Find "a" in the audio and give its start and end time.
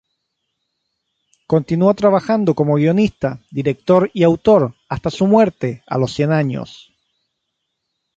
5.85-5.99